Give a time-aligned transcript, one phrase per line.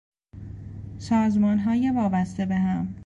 [0.97, 2.95] سازمانهای وابسته به هم